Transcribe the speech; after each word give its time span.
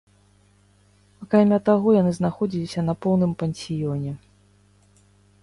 Акрамя 1.25 1.59
таго, 1.67 1.93
яны 2.01 2.11
знаходзіліся 2.21 2.79
на 2.89 2.93
поўным 3.07 3.31
пансіёне. 3.45 4.11